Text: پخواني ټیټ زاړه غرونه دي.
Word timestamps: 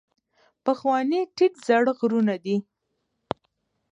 پخواني 0.65 1.21
ټیټ 1.35 1.53
زاړه 1.67 1.91
غرونه 1.99 2.35
دي. 2.43 2.57